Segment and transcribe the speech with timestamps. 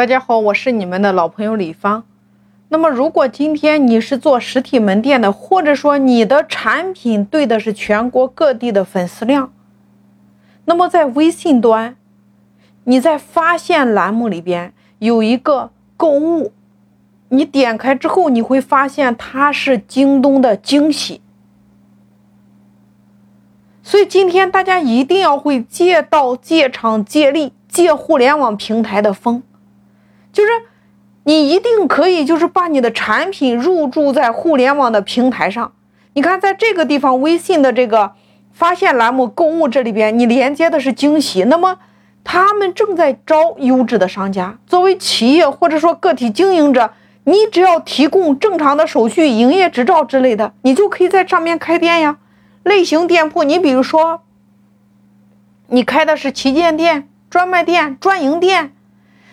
[0.00, 2.04] 大家好，我是你们的老朋友李芳。
[2.70, 9.52] 那么，如果今天你是做实体门店的，或者说你的产品对的是全国各地的粉丝量，
[10.64, 11.96] 那么在微信端，
[12.84, 16.54] 你在发现栏目里边有一个购物，
[17.28, 21.20] 你点开之后，你会发现它是京东的惊喜。
[23.82, 29.42] 所以今天大家一定要会借道、借场、借力、借互联网平台的风。
[30.32, 30.50] 就是
[31.24, 35.72] 你一定可以，就是把你的产品入驻在互联网的平台上。
[36.14, 38.12] 你看，在这个地方，微信的这个
[38.52, 41.44] 发现栏目购物这里边，你连接的是惊喜。
[41.44, 41.78] 那么，
[42.24, 44.58] 他们正在招优质的商家。
[44.66, 46.90] 作为企业或者说个体经营者，
[47.24, 52.18] 你只要提供正常的手续、营业执照之类的，你就可以在上面开店呀。
[52.62, 54.22] 类型店铺，你比如说，
[55.68, 58.72] 你开的是旗舰店、专卖店、专营店。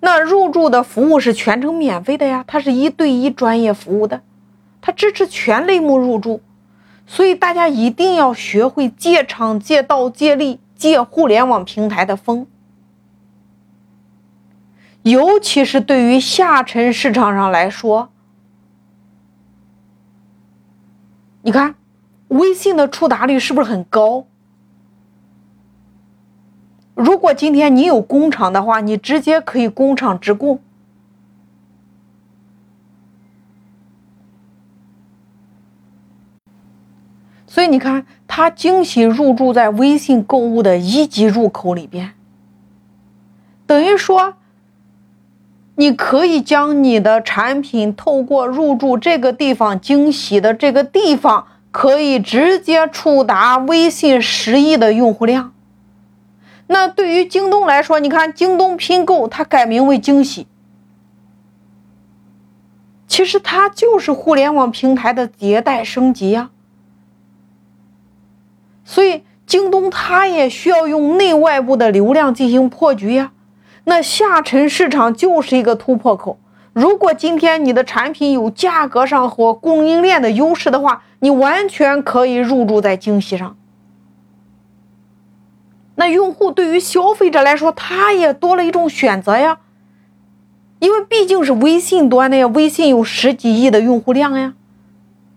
[0.00, 4.22] 那入驻的服务是全程免费的呀，它是一对一专业服务的，
[4.80, 6.40] 它支持全类目入驻，
[7.06, 12.46] 所以大家一定要学会借场、借道、借力、借互联网平台的风，
[15.02, 18.10] 尤其是对于下沉市场上来说，
[21.42, 21.74] 你看
[22.28, 24.26] 微信的触达率是不是很高？
[26.98, 30.58] 如果今天你有工厂的话，你直接可以工厂直供。
[37.46, 42.14] 所以你看，它惊喜入驻在微信购物的一级入口里边，
[43.64, 44.34] 等于说，
[45.76, 55.52] 你可以将你的产品透过入驻这个地方惊喜的这个地方，可以直接触达微信十亿的用户量。
[56.68, 60.46] 那对于京东来说，你看京东拼购，它改名为惊喜，
[63.06, 66.50] 其实它就是互联网平台的迭代升级呀。
[68.84, 73.32] 所以京东它也需要用内外部的流量进行破局呀。
[73.84, 76.38] 那下沉市场就是一个突破口。
[76.74, 83.56] 如果今天你的产品有价格上和供应链的优势的话，你完全可以入驻在惊喜上。
[86.00, 89.58] 那用户对于消费者来说，他也多了一种选择呀，
[90.78, 94.54] 因为毕竟是微信端的呀，微信有十几亿的用户量呀，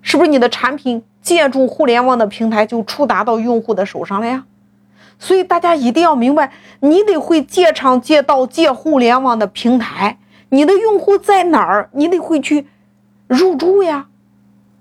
[0.03, 4.45] 是不是你的产品借助互联网的平台就触达到用户的手上了呀？
[5.17, 6.51] 所以大家一定要明白，
[6.81, 12.67] 你得会借场、借道、借互联网的平台，你的用户在哪儿，你得会去
[13.25, 14.09] 入驻呀。